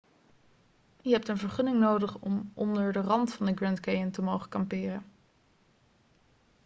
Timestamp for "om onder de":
2.17-2.99